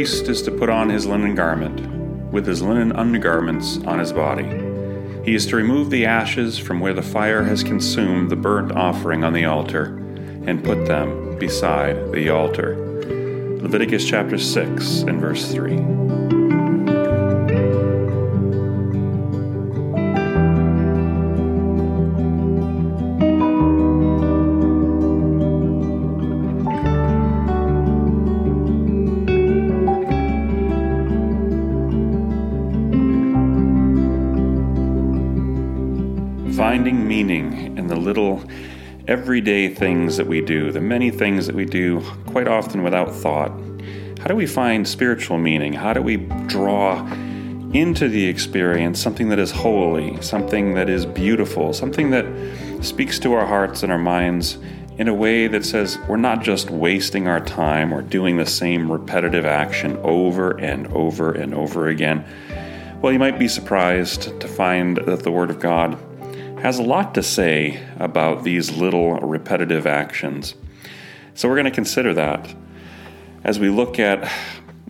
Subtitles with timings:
[0.00, 1.78] priest is to put on his linen garment,
[2.32, 4.48] with his linen undergarments on his body.
[5.26, 9.24] He is to remove the ashes from where the fire has consumed the burnt offering
[9.24, 9.98] on the altar,
[10.46, 12.78] and put them beside the altar.
[13.60, 15.99] Leviticus chapter 6 and verse 3.
[36.80, 38.42] Finding meaning in the little
[39.06, 43.50] everyday things that we do, the many things that we do quite often without thought.
[44.18, 45.74] How do we find spiritual meaning?
[45.74, 46.16] How do we
[46.46, 47.06] draw
[47.74, 52.24] into the experience something that is holy, something that is beautiful, something that
[52.82, 54.56] speaks to our hearts and our minds
[54.96, 58.90] in a way that says we're not just wasting our time or doing the same
[58.90, 62.24] repetitive action over and over and over again?
[63.02, 65.98] Well, you might be surprised to find that the Word of God
[66.60, 70.54] has a lot to say about these little repetitive actions.
[71.34, 72.54] So we're going to consider that
[73.44, 74.30] as we look at,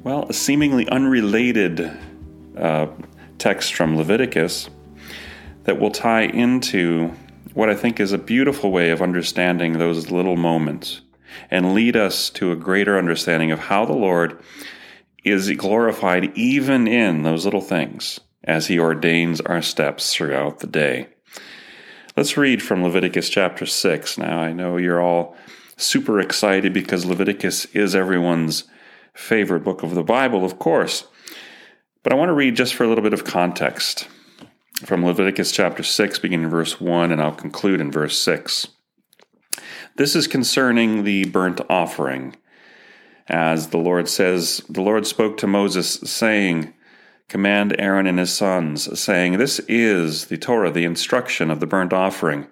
[0.03, 1.91] well, a seemingly unrelated
[2.57, 2.89] uh,
[3.39, 4.69] text from Leviticus
[5.65, 7.15] that will tie into
[7.55, 11.03] what I think is a beautiful way of understanding those little moments
[11.51, 14.43] and lead us to a greater understanding of how the Lord
[15.25, 21.09] is glorified even in those little things as He ordains our steps throughout the day.
[22.21, 24.19] Let's read from Leviticus chapter 6.
[24.19, 25.35] Now, I know you're all
[25.79, 28.65] super excited because Leviticus is everyone's
[29.15, 31.07] favorite book of the Bible, of course.
[32.03, 34.07] But I want to read just for a little bit of context
[34.85, 38.69] from Leviticus chapter 6, beginning in verse 1, and I'll conclude in verse 6.
[39.97, 42.37] This is concerning the burnt offering.
[43.29, 46.75] As the Lord says, the Lord spoke to Moses, saying,
[47.31, 51.93] Command Aaron and his sons, saying, This is the Torah, the instruction of the burnt
[51.93, 52.49] offering.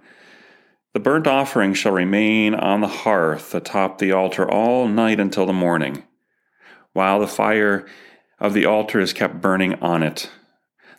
[0.94, 5.52] The burnt offering shall remain on the hearth atop the altar all night until the
[5.52, 6.04] morning,
[6.92, 7.88] while the fire
[8.38, 10.30] of the altar is kept burning on it.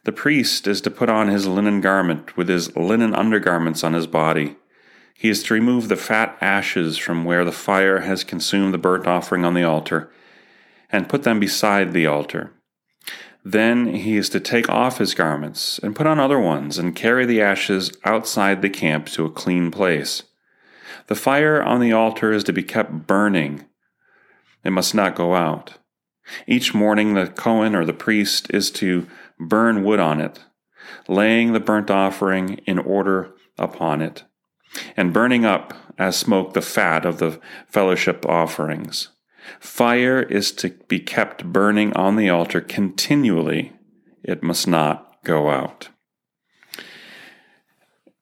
[0.03, 4.07] The priest is to put on his linen garment with his linen undergarments on his
[4.07, 4.57] body.
[5.13, 9.07] He is to remove the fat ashes from where the fire has consumed the burnt
[9.07, 10.11] offering on the altar,
[10.91, 12.51] and put them beside the altar.
[13.43, 17.25] Then he is to take off his garments and put on other ones and carry
[17.25, 20.23] the ashes outside the camp to a clean place.
[21.07, 23.65] The fire on the altar is to be kept burning.
[24.63, 25.75] It must not go out.
[26.45, 29.07] Each morning, the Cohen or the priest is to
[29.39, 30.39] burn wood on it,
[31.07, 34.23] laying the burnt offering in order upon it,
[34.95, 39.09] and burning up as smoke the fat of the fellowship offerings.
[39.59, 43.73] Fire is to be kept burning on the altar continually,
[44.23, 45.89] it must not go out.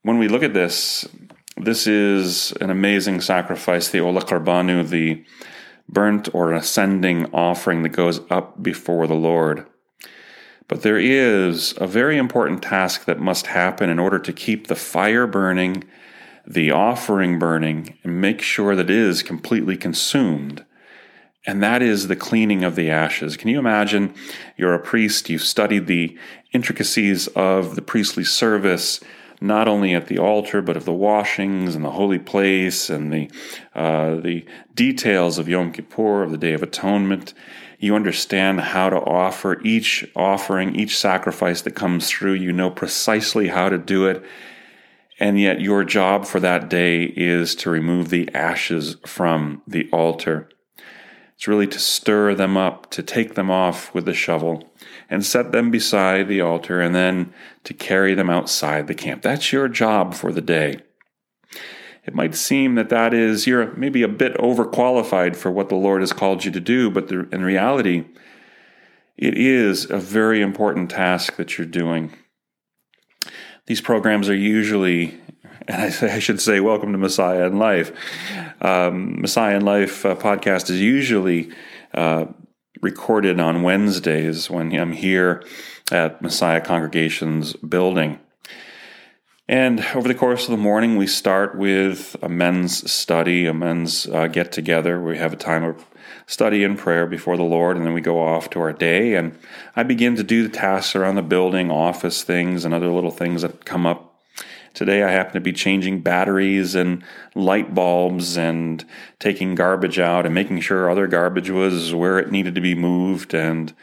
[0.04, 1.08] When we look at this,
[1.58, 5.26] this is an amazing sacrifice, the Ola Karbanu, the
[5.90, 9.66] burnt or ascending offering that goes up before the Lord.
[10.68, 14.76] But there is a very important task that must happen in order to keep the
[14.76, 15.86] fire burning,
[16.46, 20.66] the offering burning, and make sure that it is completely consumed
[21.48, 23.38] and that is the cleaning of the ashes.
[23.38, 24.14] Can you imagine
[24.58, 26.18] you're a priest, you've studied the
[26.52, 29.00] intricacies of the priestly service,
[29.40, 33.32] not only at the altar, but of the washings and the holy place and the,
[33.74, 37.34] uh, the details of Yom Kippur, of the Day of Atonement.
[37.80, 42.34] You understand how to offer each offering, each sacrifice that comes through.
[42.34, 44.22] You know precisely how to do it.
[45.20, 50.50] And yet, your job for that day is to remove the ashes from the altar.
[51.38, 54.68] It's really to stir them up, to take them off with the shovel
[55.08, 57.32] and set them beside the altar, and then
[57.64, 59.22] to carry them outside the camp.
[59.22, 60.82] That's your job for the day.
[62.06, 66.02] It might seem that that is, you're maybe a bit overqualified for what the Lord
[66.02, 68.06] has called you to do, but the, in reality,
[69.16, 72.14] it is a very important task that you're doing.
[73.68, 75.22] These programs are usually
[75.68, 77.92] and I, I, should say, welcome to Messiah in Life.
[78.62, 81.52] Um, Messiah in Life uh, podcast is usually
[81.94, 82.26] uh,
[82.82, 85.44] recorded on Wednesdays when I'm here
[85.92, 88.20] at Messiah Congregation's building.
[89.50, 94.06] And over the course of the morning, we start with a men's study, a men's
[94.08, 95.02] uh, get together.
[95.02, 95.86] We have a time of
[96.26, 99.16] study and prayer before the Lord, and then we go off to our day.
[99.16, 99.38] And
[99.76, 103.42] I begin to do the tasks around the building, office things, and other little things
[103.42, 104.17] that come up
[104.78, 107.04] Today I happen to be changing batteries and
[107.34, 108.86] light bulbs and
[109.18, 113.34] taking garbage out and making sure other garbage was where it needed to be moved
[113.34, 113.74] and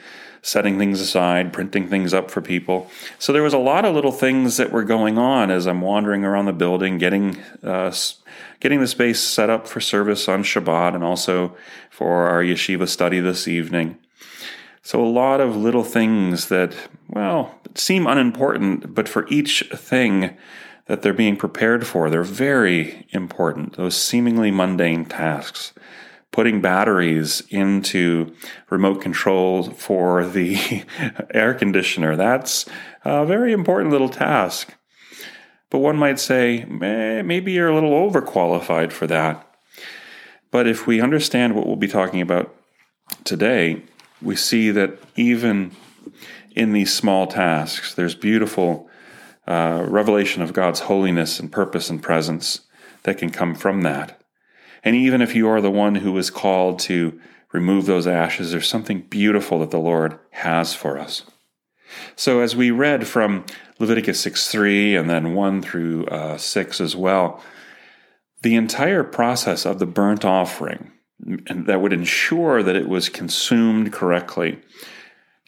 [0.40, 2.88] setting things aside, printing things up for people.
[3.18, 6.24] So there was a lot of little things that were going on as I'm wandering
[6.24, 7.92] around the building, getting uh,
[8.60, 11.56] getting the space set up for service on Shabbat and also
[11.90, 13.98] for our yeshiva study this evening.
[14.84, 16.72] So, a lot of little things that,
[17.08, 20.36] well, seem unimportant, but for each thing
[20.86, 23.76] that they're being prepared for, they're very important.
[23.76, 25.72] Those seemingly mundane tasks.
[26.30, 28.34] Putting batteries into
[28.68, 30.84] remote control for the
[31.32, 32.66] air conditioner, that's
[33.04, 34.74] a very important little task.
[35.70, 39.46] But one might say, maybe you're a little overqualified for that.
[40.50, 42.54] But if we understand what we'll be talking about
[43.24, 43.82] today,
[44.22, 45.72] we see that even
[46.54, 48.88] in these small tasks, there's beautiful
[49.46, 52.60] uh, revelation of God's holiness and purpose and presence
[53.02, 54.20] that can come from that.
[54.82, 57.18] And even if you are the one who is called to
[57.52, 61.22] remove those ashes, there's something beautiful that the Lord has for us.
[62.16, 63.44] So, as we read from
[63.78, 67.42] Leviticus 6 3 and then 1 through uh, 6 as well,
[68.42, 74.60] the entire process of the burnt offering that would ensure that it was consumed correctly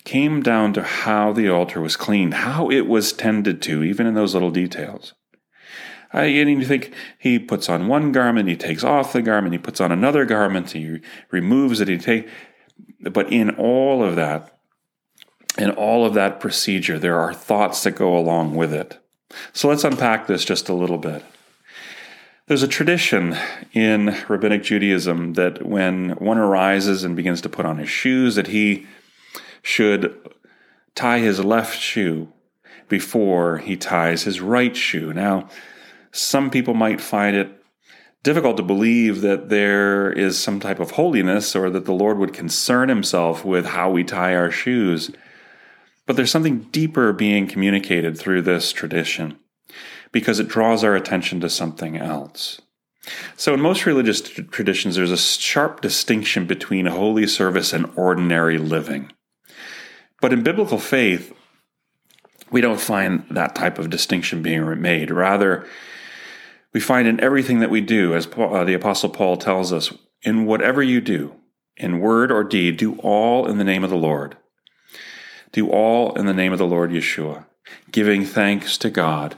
[0.07, 4.15] came down to how the altar was cleaned, how it was tended to, even in
[4.15, 5.13] those little details.
[6.13, 9.59] I, and you think he puts on one garment, he takes off the garment, he
[9.59, 11.01] puts on another garment, he
[11.31, 12.29] removes it, he take.
[13.01, 14.59] But in all of that,
[15.59, 18.99] in all of that procedure, there are thoughts that go along with it.
[19.53, 21.25] So let's unpack this just a little bit.
[22.47, 23.37] There's a tradition
[23.73, 28.47] in rabbinic Judaism that when one arises and begins to put on his shoes, that
[28.47, 28.87] he
[29.67, 30.17] should
[30.95, 32.33] tie his left shoe
[32.89, 35.13] before he ties his right shoe.
[35.13, 35.49] Now,
[36.13, 37.51] some people might find it
[38.23, 42.33] difficult to believe that there is some type of holiness or that the Lord would
[42.33, 45.11] concern himself with how we tie our shoes.
[46.07, 49.37] But there's something deeper being communicated through this tradition
[50.13, 52.63] because it draws our attention to something else.
[53.37, 59.13] So, in most religious traditions, there's a sharp distinction between holy service and ordinary living.
[60.21, 61.33] But in biblical faith,
[62.51, 65.11] we don't find that type of distinction being made.
[65.11, 65.67] Rather,
[66.73, 69.93] we find in everything that we do, as Paul, uh, the Apostle Paul tells us,
[70.23, 71.35] in whatever you do,
[71.77, 74.37] in word or deed, do all in the name of the Lord.
[75.53, 77.47] Do all in the name of the Lord Yeshua,
[77.91, 79.37] giving thanks to God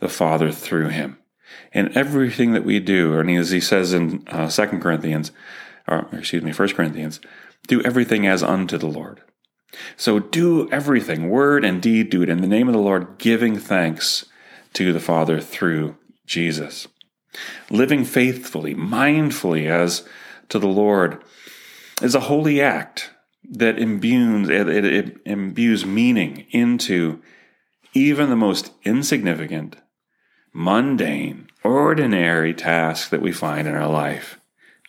[0.00, 1.18] the Father through him.
[1.72, 5.32] In everything that we do, and as he says in uh, 2 Corinthians,
[5.86, 7.20] or excuse me, 1 Corinthians,
[7.66, 9.22] do everything as unto the Lord.
[9.96, 13.58] So do everything, word and deed, do it in the name of the Lord, giving
[13.58, 14.26] thanks
[14.74, 15.96] to the Father through
[16.26, 16.88] Jesus.
[17.70, 20.06] Living faithfully, mindfully as
[20.48, 21.22] to the Lord
[22.02, 23.10] is a holy act
[23.48, 27.22] that imbues, it, it, it imbues meaning into
[27.92, 29.76] even the most insignificant
[30.52, 34.40] mundane, ordinary task that we find in our life,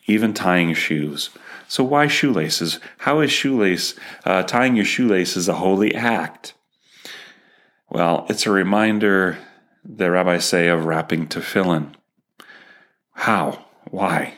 [0.06, 1.30] even tying shoes.
[1.68, 2.80] So, why shoelaces?
[3.00, 6.54] How is shoelace, uh, tying your shoelaces a holy act?
[7.90, 9.38] Well, it's a reminder,
[9.84, 11.94] the rabbis say, of wrapping tefillin.
[13.14, 13.66] How?
[13.90, 14.36] Why?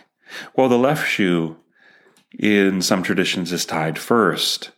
[0.55, 1.57] Well, the left shoe
[2.37, 4.71] in some traditions is tied first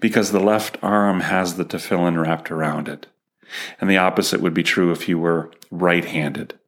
[0.00, 3.06] because the left arm has the tefillin wrapped around it.
[3.80, 6.58] And the opposite would be true if you were right handed.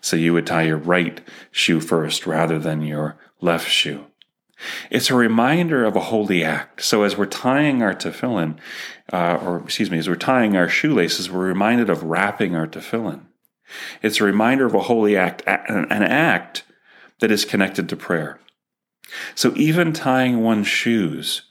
[0.00, 4.06] So you would tie your right shoe first rather than your left shoe.
[4.90, 6.82] It's a reminder of a holy act.
[6.82, 8.58] So as we're tying our tefillin,
[9.12, 13.22] uh, or excuse me, as we're tying our shoelaces, we're reminded of wrapping our tefillin.
[14.02, 16.64] It's a reminder of a holy act, an act
[17.20, 18.38] that is connected to prayer.
[19.34, 21.42] So even tying one's shoes,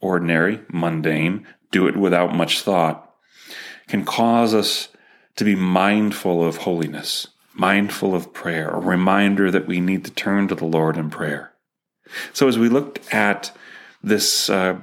[0.00, 3.14] ordinary, mundane, do it without much thought,
[3.88, 4.88] can cause us
[5.36, 10.48] to be mindful of holiness, mindful of prayer, a reminder that we need to turn
[10.48, 11.49] to the Lord in prayer.
[12.32, 13.56] So, as we looked at
[14.02, 14.80] this uh,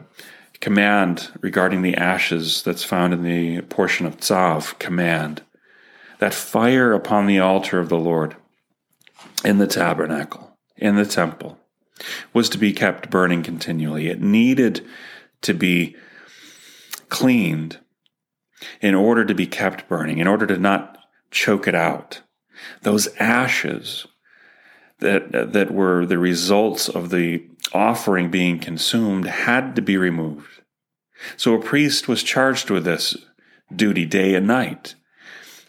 [0.60, 5.42] command regarding the ashes that's found in the portion of Tzav command,
[6.20, 8.36] that fire upon the altar of the Lord
[9.44, 11.60] in the tabernacle, in the temple,
[12.34, 14.08] was to be kept burning continually.
[14.08, 14.86] It needed
[15.42, 15.96] to be
[17.10, 17.80] cleaned
[18.82, 20.98] in order to be kept burning, in order to not
[21.32, 22.22] choke it out.
[22.82, 24.08] Those ashes
[25.00, 30.62] that, that were the results of the offering being consumed had to be removed.
[31.36, 33.18] So a priest was charged with this
[33.76, 34.96] duty day and night.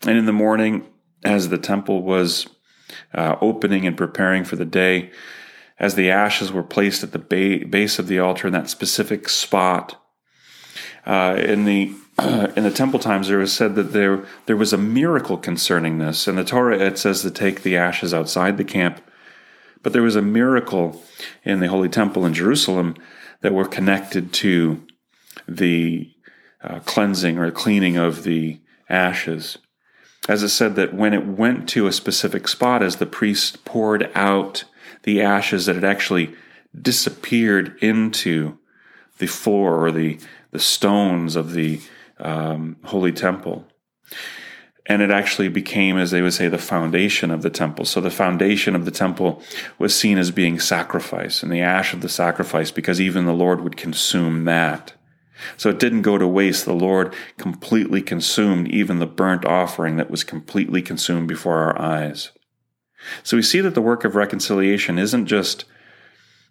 [0.06, 0.86] And in the morning,
[1.24, 2.48] as the temple was
[3.12, 5.10] uh, opening and preparing for the day,
[5.78, 9.28] as the ashes were placed at the ba- base of the altar in that specific
[9.28, 10.02] spot.
[11.06, 11.94] Uh, in the
[12.56, 16.26] in the temple times, there was said that there there was a miracle concerning this.
[16.26, 19.00] In the Torah, it says to take the ashes outside the camp,
[19.82, 21.02] but there was a miracle
[21.44, 22.94] in the Holy Temple in Jerusalem
[23.40, 24.86] that were connected to
[25.46, 26.10] the
[26.62, 29.58] uh, cleansing or cleaning of the ashes.
[30.28, 34.10] As it said that when it went to a specific spot, as the priest poured
[34.14, 34.64] out
[35.04, 36.34] the ashes, that it actually
[36.80, 38.58] disappeared into
[39.18, 40.18] the floor or the,
[40.50, 41.80] the stones of the
[42.18, 43.66] um, holy temple.
[44.88, 47.84] And it actually became, as they would say, the foundation of the temple.
[47.84, 49.42] So the foundation of the temple
[49.78, 53.60] was seen as being sacrifice and the ash of the sacrifice, because even the Lord
[53.60, 54.94] would consume that.
[55.56, 56.64] So it didn't go to waste.
[56.64, 62.30] The Lord completely consumed even the burnt offering that was completely consumed before our eyes.
[63.22, 65.64] So we see that the work of reconciliation isn't just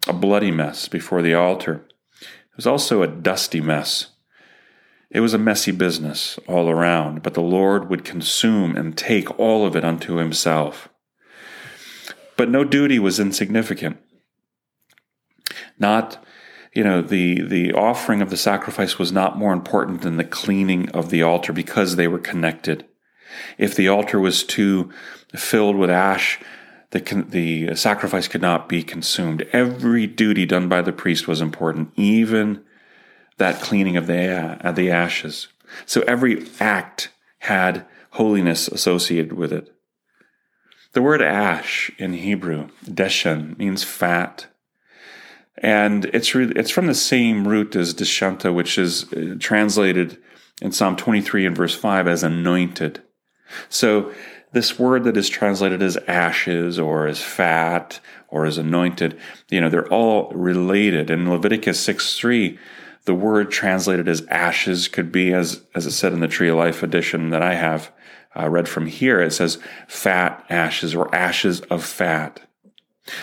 [0.06, 1.84] a bloody mess before the altar,
[2.20, 4.06] it was also a dusty mess.
[5.10, 9.64] It was a messy business all around, but the Lord would consume and take all
[9.66, 10.88] of it unto himself.
[12.36, 13.98] But no duty was insignificant.
[15.78, 16.22] Not
[16.74, 20.88] you know the the offering of the sacrifice was not more important than the cleaning
[20.90, 22.86] of the altar because they were connected
[23.56, 24.90] if the altar was too
[25.34, 26.38] filled with ash
[26.90, 31.90] the the sacrifice could not be consumed every duty done by the priest was important
[31.96, 32.62] even
[33.38, 35.48] that cleaning of the uh, the ashes
[35.86, 39.74] so every act had holiness associated with it
[40.92, 44.46] the word ash in hebrew deshen means fat
[45.62, 50.18] and it's re- it's from the same root as deshanta, which is uh, translated
[50.62, 53.02] in Psalm 23 and verse 5 as anointed.
[53.68, 54.12] So
[54.52, 59.18] this word that is translated as ashes or as fat or as anointed,
[59.50, 61.10] you know, they're all related.
[61.10, 62.58] In Leviticus 6 3,
[63.08, 66.56] the word translated as ashes could be, as, as it said in the Tree of
[66.56, 67.90] Life edition that I have
[68.38, 69.56] uh, read from here, it says
[69.88, 72.46] fat ashes or ashes of fat.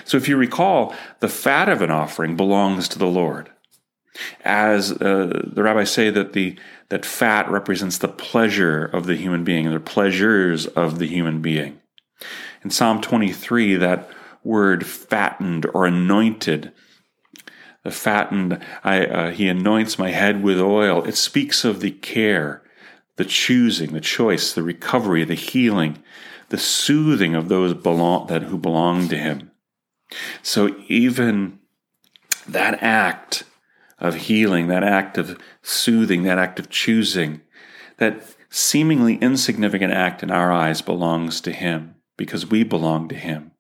[0.04, 3.52] So if you recall, the fat of an offering belongs to the Lord.
[4.44, 6.58] As uh, the rabbis say that the
[6.90, 11.80] that fat represents the pleasure of the human being, the pleasures of the human being.
[12.64, 14.10] In Psalm 23, that
[14.44, 16.72] word fattened or anointed,
[17.92, 21.04] fattened, I, uh, he anoints my head with oil.
[21.04, 22.64] It speaks of the care,
[23.16, 26.04] the choosing, the choice, the recovery, the healing,
[26.50, 29.52] the soothing of those belong, that who belong to him.
[30.42, 31.60] So even
[32.48, 33.44] that act
[34.00, 37.42] of healing, that act of soothing, that act of choosing,
[37.98, 43.52] that seemingly insignificant act in our eyes belongs to Him because we belong to Him.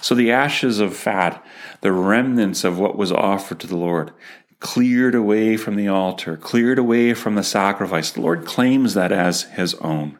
[0.00, 1.44] So the ashes of fat,
[1.80, 4.12] the remnants of what was offered to the Lord,
[4.60, 8.10] cleared away from the altar, cleared away from the sacrifice.
[8.10, 10.18] The Lord claims that as His own.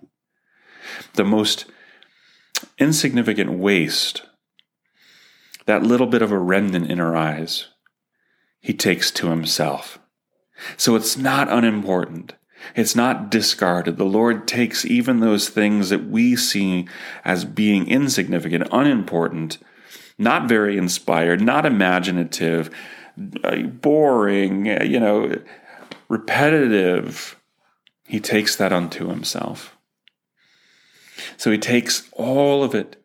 [1.15, 1.67] The most
[2.79, 4.23] insignificant waste
[5.67, 7.69] that little bit of a remnant in our eyes,
[8.61, 9.99] he takes to himself.
[10.77, 12.35] So it's not unimportant.
[12.75, 13.97] It's not discarded.
[13.97, 16.87] The Lord takes even those things that we see
[17.25, 19.59] as being insignificant, unimportant,
[20.19, 22.71] not very inspired, not imaginative,
[23.45, 25.39] uh, boring, uh, you know,
[26.09, 27.37] repetitive.
[28.07, 29.77] He takes that unto himself.
[31.37, 33.03] So he takes all of it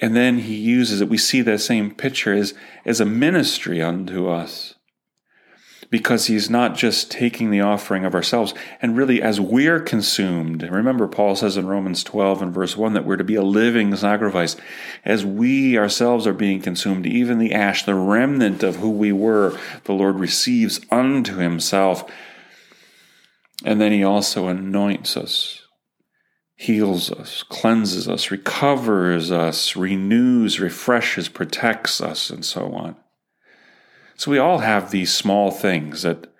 [0.00, 1.08] and then he uses it.
[1.08, 2.54] We see that same picture as,
[2.84, 4.73] as a ministry unto us.
[5.94, 8.52] Because he's not just taking the offering of ourselves.
[8.82, 13.04] And really, as we're consumed, remember, Paul says in Romans 12 and verse 1 that
[13.04, 14.56] we're to be a living sacrifice.
[15.04, 19.56] As we ourselves are being consumed, even the ash, the remnant of who we were,
[19.84, 22.10] the Lord receives unto himself.
[23.64, 25.60] And then he also anoints us
[26.56, 32.96] heals us, cleanses us, recovers us, renews, refreshes, protects us, and so on.
[34.16, 36.32] So we all have these small things that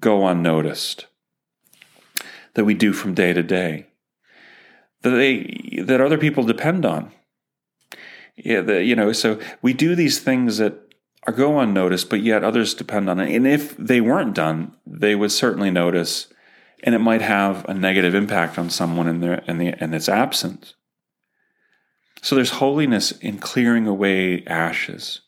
[0.00, 1.06] go unnoticed
[2.54, 3.86] that we do from day to day
[5.02, 7.12] that they that other people depend on.
[8.36, 10.94] Yeah, the, you know, so we do these things that
[11.26, 13.34] are go unnoticed, but yet others depend on it.
[13.34, 16.28] And if they weren't done, they would certainly notice
[16.84, 20.08] and it might have a negative impact on someone in their in, the, in its
[20.08, 20.74] absence.
[22.22, 25.21] So there's holiness in clearing away ashes.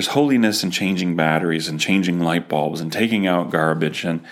[0.00, 4.22] There's holiness in changing batteries and changing light bulbs and taking out garbage and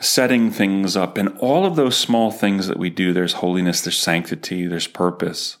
[0.00, 1.18] setting things up.
[1.18, 5.58] And all of those small things that we do, there's holiness, there's sanctity, there's purpose.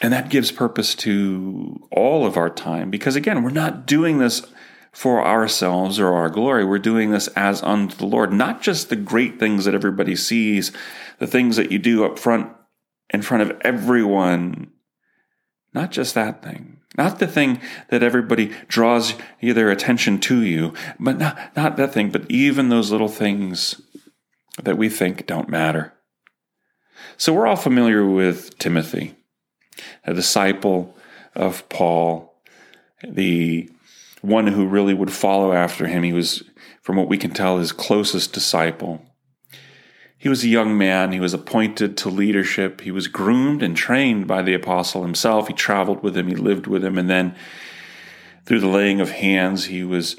[0.00, 4.46] And that gives purpose to all of our time because, again, we're not doing this
[4.92, 6.64] for ourselves or our glory.
[6.64, 10.70] We're doing this as unto the Lord, not just the great things that everybody sees,
[11.18, 12.52] the things that you do up front
[13.10, 14.70] in front of everyone.
[15.74, 21.18] Not just that thing, not the thing that everybody draws their attention to you, but
[21.18, 23.82] not, not that thing, but even those little things
[24.62, 25.92] that we think don't matter.
[27.16, 29.16] So we're all familiar with Timothy,
[30.04, 30.96] a disciple
[31.34, 32.40] of Paul,
[33.02, 33.68] the
[34.22, 36.04] one who really would follow after him.
[36.04, 36.44] He was,
[36.82, 39.04] from what we can tell, his closest disciple.
[40.24, 41.12] He was a young man.
[41.12, 42.80] He was appointed to leadership.
[42.80, 45.48] He was groomed and trained by the apostle himself.
[45.48, 47.36] He traveled with him, he lived with him, and then
[48.46, 50.18] through the laying of hands, he was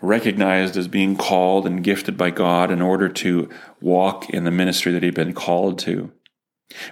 [0.00, 3.50] recognized as being called and gifted by God in order to
[3.82, 6.10] walk in the ministry that he'd been called to.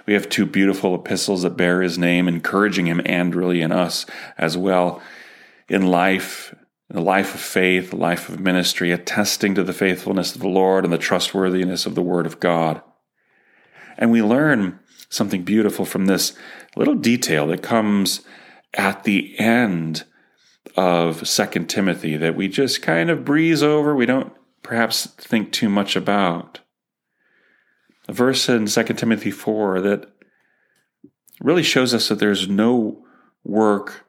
[0.05, 4.05] We have two beautiful epistles that bear his name, encouraging him and really in us
[4.37, 5.01] as well
[5.67, 6.53] in life,
[6.89, 10.83] the life of faith, the life of ministry, attesting to the faithfulness of the Lord
[10.83, 12.81] and the trustworthiness of the Word of God.
[13.97, 16.35] And we learn something beautiful from this
[16.75, 18.21] little detail that comes
[18.73, 20.03] at the end
[20.75, 23.95] of Second Timothy that we just kind of breeze over.
[23.95, 26.59] We don't perhaps think too much about.
[28.07, 30.11] A verse in Second Timothy 4 that
[31.41, 33.05] really shows us that there's no
[33.43, 34.02] work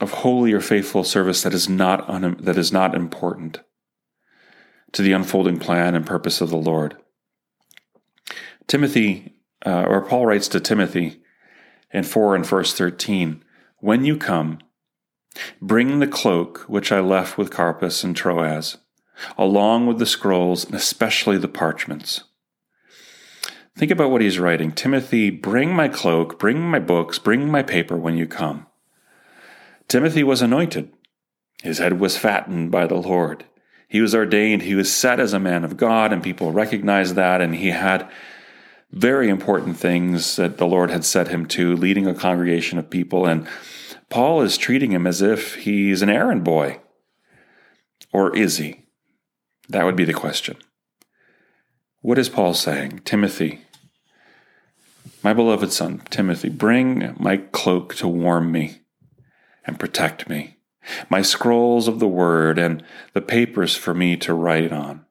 [0.00, 3.60] of holy or faithful service that is not un- that is not important
[4.92, 6.96] to the unfolding plan and purpose of the Lord.
[8.66, 9.34] Timothy,
[9.66, 11.20] uh, or Paul writes to Timothy
[11.92, 13.44] in 4 and verse 13,
[13.78, 14.58] When you come,
[15.60, 18.78] bring the cloak which I left with Carpus and Troas,
[19.36, 22.24] along with the scrolls and especially the parchments.
[23.76, 24.70] Think about what he's writing.
[24.70, 28.66] Timothy, bring my cloak, bring my books, bring my paper when you come.
[29.88, 30.92] Timothy was anointed.
[31.62, 33.44] His head was fattened by the Lord.
[33.88, 34.62] He was ordained.
[34.62, 37.40] He was set as a man of God, and people recognized that.
[37.40, 38.08] And he had
[38.90, 43.26] very important things that the Lord had set him to, leading a congregation of people.
[43.26, 43.46] And
[44.08, 46.80] Paul is treating him as if he's an errand boy.
[48.12, 48.86] Or is he?
[49.68, 50.56] That would be the question.
[52.00, 53.00] What is Paul saying?
[53.04, 53.62] Timothy,
[55.22, 58.80] my beloved son, Timothy, bring my cloak to warm me
[59.66, 60.56] and protect me,
[61.08, 65.04] my scrolls of the word and the papers for me to write on.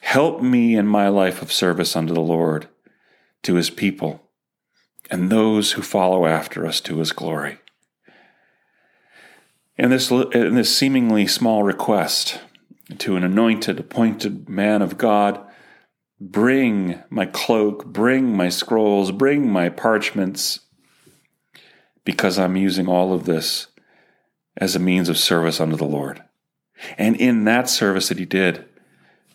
[0.00, 2.68] Help me in my life of service unto the Lord,
[3.42, 4.22] to his people,
[5.10, 7.58] and those who follow after us to his glory.
[9.76, 12.40] In this, in this seemingly small request
[12.98, 15.44] to an anointed, appointed man of God,
[16.20, 20.60] bring my cloak, bring my scrolls, bring my parchments,
[22.04, 23.66] because I'm using all of this
[24.56, 26.22] as a means of service unto the Lord.
[26.98, 28.64] And in that service that he did,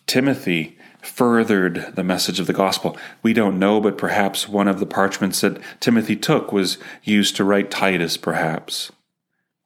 [0.06, 2.96] Timothy furthered the message of the gospel.
[3.22, 7.44] We don't know, but perhaps one of the parchments that Timothy took was used to
[7.44, 8.92] write Titus, perhaps.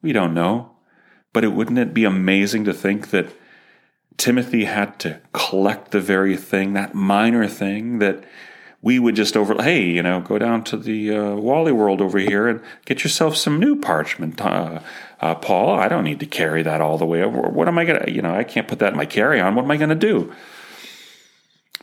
[0.02, 0.70] We don't know.
[1.32, 3.28] But it wouldn't it be amazing to think that
[4.16, 8.22] Timothy had to collect the very thing, that minor thing that
[8.84, 12.18] we would just over, hey, you know, go down to the uh, Wally World over
[12.18, 14.80] here and get yourself some new parchment, uh,
[15.22, 15.70] uh, Paul.
[15.70, 17.48] I don't need to carry that all the way over.
[17.48, 19.54] What am I going to, you know, I can't put that in my carry on.
[19.54, 20.34] What am I going to do?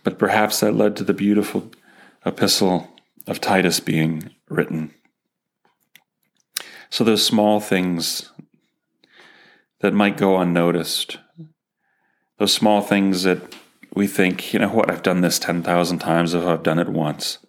[0.04, 1.72] But perhaps that led to the beautiful
[2.24, 2.88] epistle
[3.26, 4.94] of Titus being written.
[6.92, 8.32] So those small things
[9.80, 11.18] that might go unnoticed,
[12.38, 13.56] those small things that
[13.94, 17.40] we think, you know what, I've done this 10,000 times if I've done it once.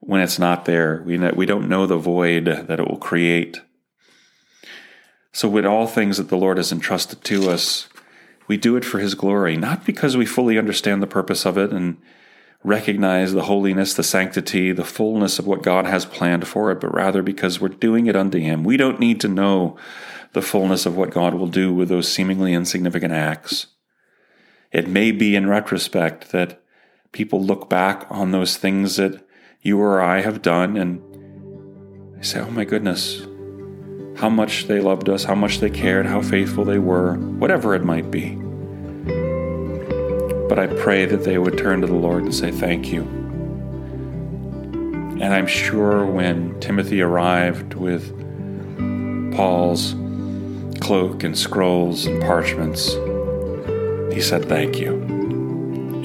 [0.00, 3.60] When it's not there, we, know, we don't know the void that it will create.
[5.32, 7.88] So, with all things that the Lord has entrusted to us,
[8.48, 11.72] we do it for His glory, not because we fully understand the purpose of it
[11.72, 11.98] and
[12.64, 16.94] recognize the holiness, the sanctity, the fullness of what God has planned for it, but
[16.94, 18.64] rather because we're doing it unto Him.
[18.64, 19.76] We don't need to know
[20.32, 23.66] the fullness of what God will do with those seemingly insignificant acts.
[24.76, 26.60] It may be in retrospect that
[27.10, 29.26] people look back on those things that
[29.62, 33.22] you or I have done and say, oh my goodness,
[34.20, 37.84] how much they loved us, how much they cared, how faithful they were, whatever it
[37.86, 38.34] might be.
[40.46, 43.00] But I pray that they would turn to the Lord and say, Thank you.
[45.22, 48.12] And I'm sure when Timothy arrived with
[49.34, 49.94] Paul's
[50.82, 52.94] cloak and scrolls and parchments,
[54.16, 54.94] he said thank you.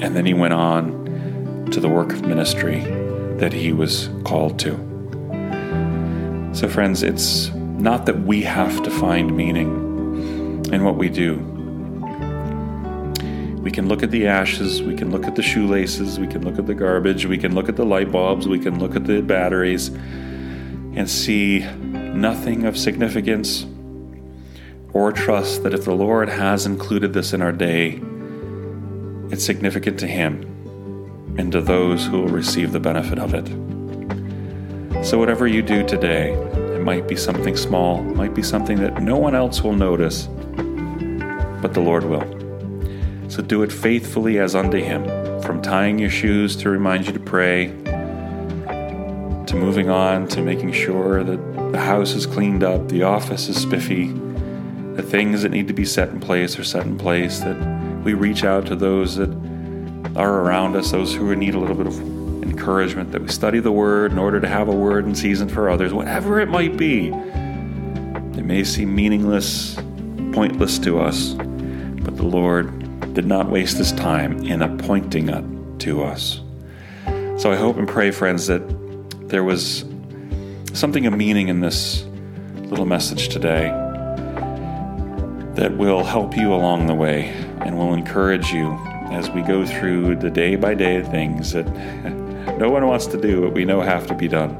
[0.02, 2.80] And then he went on to the work of ministry
[3.38, 4.72] that he was called to.
[6.52, 11.38] So, friends, it's not that we have to find meaning in what we do.
[13.62, 16.58] We can look at the ashes, we can look at the shoelaces, we can look
[16.58, 19.22] at the garbage, we can look at the light bulbs, we can look at the
[19.22, 23.64] batteries and see nothing of significance
[24.92, 28.00] or trust that if the Lord has included this in our day,
[29.30, 30.42] it's significant to Him
[31.38, 33.46] and to those who will receive the benefit of it.
[35.04, 36.32] So, whatever you do today,
[36.74, 40.26] it might be something small, might be something that no one else will notice,
[41.62, 42.26] but the Lord will.
[43.30, 45.04] So, do it faithfully as unto Him,
[45.40, 47.68] from tying your shoes to remind you to pray,
[49.46, 53.60] to moving on to making sure that the house is cleaned up, the office is
[53.60, 54.12] spiffy,
[54.94, 57.56] the things that need to be set in place are set in place, that
[58.04, 59.30] we reach out to those that
[60.16, 61.98] are around us, those who need a little bit of
[62.42, 65.70] encouragement, that we study the Word in order to have a word in season for
[65.70, 67.08] others, whatever it might be.
[67.08, 69.76] It may seem meaningless,
[70.32, 76.02] pointless to us, but the Lord did not waste his time in appointing it to
[76.02, 76.40] us.
[77.38, 78.62] So I hope and pray, friends, that
[79.28, 79.86] there was
[80.74, 82.04] something of meaning in this
[82.68, 83.81] little message today
[85.54, 87.28] that will help you along the way
[87.60, 88.72] and will encourage you
[89.10, 91.66] as we go through the day by day things that
[92.58, 94.50] no one wants to do, but we know have to be done.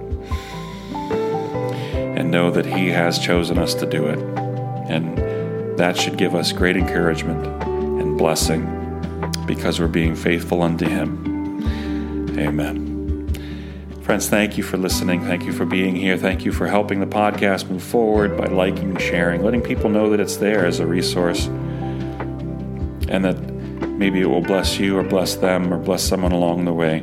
[2.16, 4.18] And know that He has chosen us to do it.
[4.88, 8.66] And that should give us great encouragement and blessing
[9.46, 12.38] because we're being faithful unto Him.
[12.38, 12.91] Amen.
[14.12, 15.22] Friends, thank you for listening.
[15.22, 16.18] Thank you for being here.
[16.18, 20.20] Thank you for helping the podcast move forward by liking, sharing, letting people know that
[20.20, 23.40] it's there as a resource and that
[23.88, 27.03] maybe it will bless you or bless them or bless someone along the way.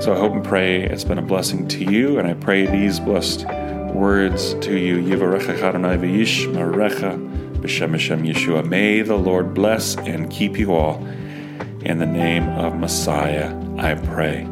[0.00, 2.98] So I hope and pray it's been a blessing to you, and I pray these
[2.98, 3.44] blessed
[3.92, 5.02] words to you.
[8.24, 8.66] Yeshua.
[8.66, 11.06] May the Lord bless and keep you all.
[11.82, 14.48] In the name of Messiah, I pray.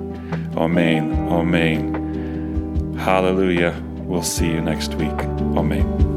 [0.57, 1.13] Amen.
[1.31, 2.95] Amen.
[2.99, 3.81] Hallelujah.
[3.99, 5.19] We'll see you next week.
[5.57, 6.16] Amen.